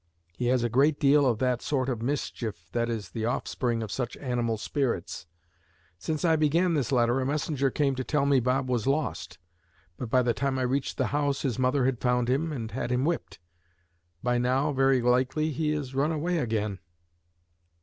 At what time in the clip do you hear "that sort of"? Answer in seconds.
1.37-2.01